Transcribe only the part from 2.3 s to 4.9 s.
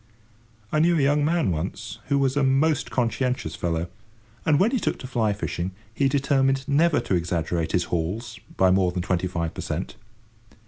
a most conscientious fellow, and, when he